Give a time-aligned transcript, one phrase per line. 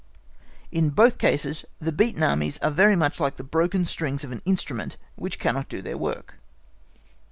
[0.71, 4.41] In both cases the beaten Armies are very much like the broken strings of an
[4.45, 6.39] instrument which cannot do their work.